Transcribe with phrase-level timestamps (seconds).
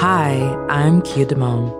[0.00, 1.70] Hi, I'm Kia Damon.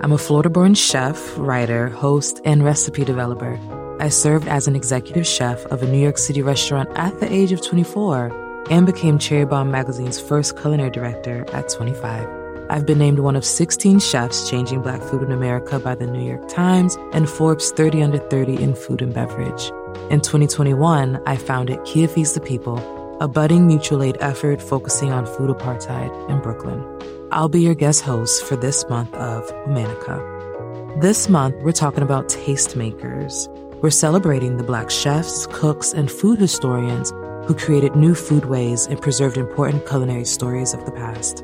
[0.00, 3.58] I'm a Florida born chef, writer, host, and recipe developer.
[3.98, 7.50] I served as an executive chef of a New York City restaurant at the age
[7.50, 12.28] of 24 and became Cherry Bombe Magazine's first culinary director at 25.
[12.70, 16.24] I've been named one of 16 chefs changing black food in America by the New
[16.24, 19.72] York Times and Forbes 30 Under 30 in food and beverage.
[20.08, 22.78] In 2021, I founded Kia Feeds the People,
[23.20, 26.95] a budding mutual aid effort focusing on food apartheid in Brooklyn.
[27.32, 31.00] I'll be your guest host for this month of Womanica.
[31.00, 33.48] This month, we're talking about tastemakers.
[33.82, 37.10] We're celebrating the Black chefs, cooks, and food historians
[37.46, 41.38] who created new foodways and preserved important culinary stories of the past.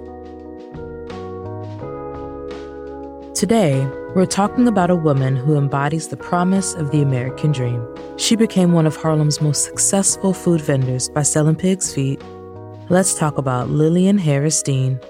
[3.34, 7.84] Today, we're talking about a woman who embodies the promise of the American dream.
[8.18, 12.22] She became one of Harlem's most successful food vendors by selling pig's feet.
[12.88, 15.00] Let's talk about Lillian Harris Dean.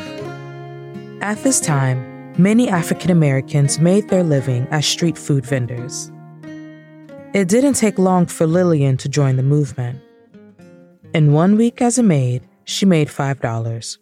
[1.21, 6.13] At this time, many African Americans made their living as street food vendors.
[7.35, 10.01] It didn't take long for Lillian to join the movement.
[11.13, 13.99] In one week as a maid, she made $5.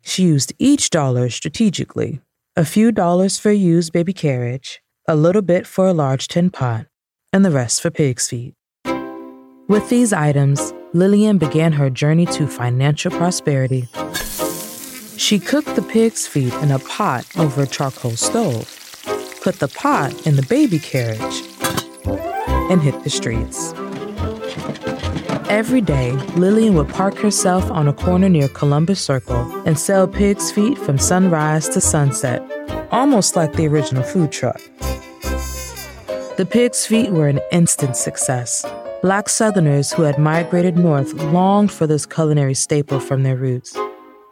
[0.00, 2.20] She used each dollar strategically
[2.56, 6.50] a few dollars for a used baby carriage, a little bit for a large tin
[6.50, 6.86] pot,
[7.32, 8.54] and the rest for pig's feet.
[9.68, 13.88] With these items, Lillian began her journey to financial prosperity.
[15.16, 18.66] She cooked the pig's feet in a pot over a charcoal stove,
[19.42, 21.42] put the pot in the baby carriage,
[22.72, 23.74] and hit the streets.
[25.50, 30.50] Every day, Lillian would park herself on a corner near Columbus Circle and sell pig's
[30.50, 32.40] feet from sunrise to sunset,
[32.90, 34.58] almost like the original food truck.
[36.38, 38.64] The pig's feet were an instant success.
[39.02, 43.76] Black Southerners who had migrated north longed for this culinary staple from their roots.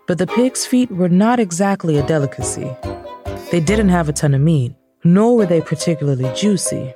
[0.07, 2.75] But the pig's feet were not exactly a delicacy.
[3.51, 4.73] They didn't have a ton of meat,
[5.05, 6.95] nor were they particularly juicy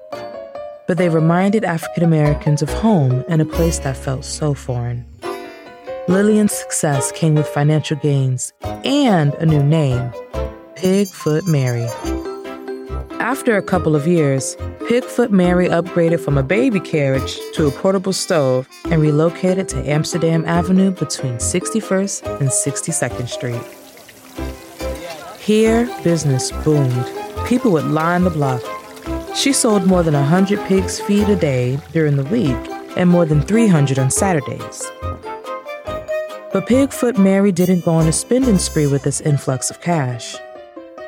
[0.87, 5.05] but they reminded African Americans of home and a place that felt so foreign.
[6.07, 8.53] Lillian's success came with financial gains
[8.85, 10.13] and a new name
[10.77, 11.89] Pigfoot Mary.
[13.21, 14.55] After a couple of years,
[14.87, 20.45] Pigfoot Mary upgraded from a baby carriage to a portable stove and relocated to Amsterdam
[20.45, 23.63] Avenue between 61st and 62nd Street.
[25.41, 27.07] Here, business boomed.
[27.47, 28.63] People would line the block
[29.35, 32.57] she sold more than 100 pig's feet a day during the week
[32.97, 34.91] and more than 300 on Saturdays.
[36.53, 40.37] But Pigfoot Mary didn't go on a spending spree with this influx of cash.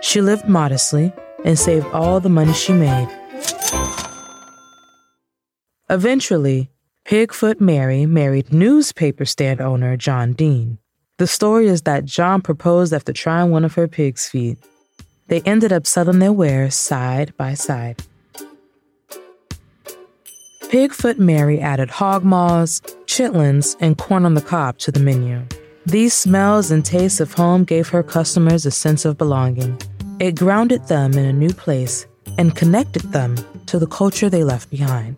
[0.00, 1.12] She lived modestly
[1.44, 3.09] and saved all the money she made.
[5.88, 6.70] Eventually,
[7.04, 10.78] Pigfoot Mary married newspaper stand owner John Dean.
[11.19, 14.58] The story is that John proposed after trying one of her pig's feet.
[15.28, 18.03] They ended up selling their wares side by side.
[20.76, 25.42] Pigfoot Mary added hog maws, chitlins, and corn on the cob to the menu.
[25.87, 29.81] These smells and tastes of home gave her customers a sense of belonging.
[30.20, 32.06] It grounded them in a new place
[32.37, 35.17] and connected them to the culture they left behind.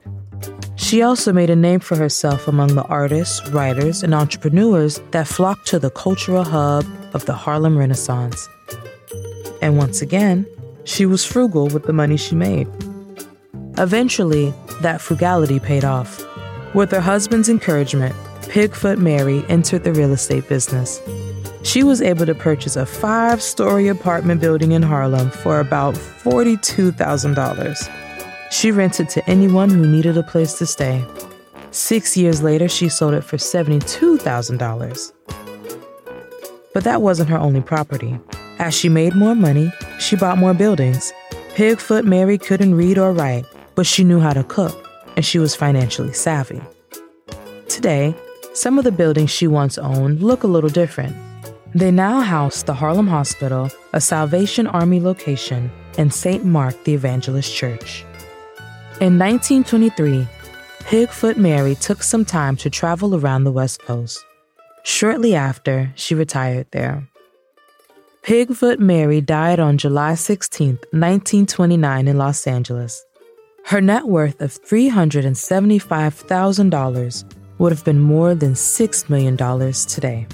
[0.76, 5.66] She also made a name for herself among the artists, writers, and entrepreneurs that flocked
[5.66, 8.48] to the cultural hub of the Harlem Renaissance.
[9.60, 10.46] And once again,
[10.84, 12.68] she was frugal with the money she made.
[13.78, 16.26] Eventually, that frugality paid off.
[16.74, 21.00] With her husband's encouragement, Pigfoot Mary entered the real estate business.
[21.62, 28.50] She was able to purchase a five story apartment building in Harlem for about $42,000.
[28.50, 31.04] She rented to anyone who needed a place to stay.
[31.70, 35.12] Six years later, she sold it for $72,000.
[36.74, 38.18] But that wasn't her only property.
[38.58, 41.12] As she made more money, she bought more buildings.
[41.54, 43.46] Pigfoot Mary couldn't read or write,
[43.78, 44.76] but she knew how to cook,
[45.14, 46.60] and she was financially savvy.
[47.68, 48.12] Today,
[48.52, 51.14] some of the buildings she once owned look a little different.
[51.76, 56.44] They now house the Harlem Hospital, a Salvation Army location, and St.
[56.44, 58.04] Mark the Evangelist Church.
[59.00, 60.26] In 1923,
[60.80, 64.18] Pigfoot Mary took some time to travel around the West Coast.
[64.82, 67.08] Shortly after, she retired there.
[68.24, 73.04] Pigfoot Mary died on July 16, 1929, in Los Angeles.
[73.68, 77.24] Her net worth of $375,000
[77.58, 80.26] would have been more than $6 million today.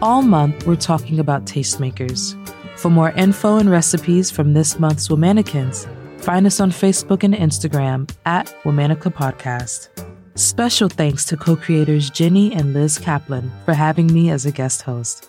[0.00, 2.36] All month, we're talking about tastemakers.
[2.78, 5.88] For more info and recipes from this month's Womanicans,
[6.20, 9.88] find us on Facebook and Instagram at Womanica Podcast.
[10.38, 14.82] Special thanks to co creators Jenny and Liz Kaplan for having me as a guest
[14.82, 15.28] host.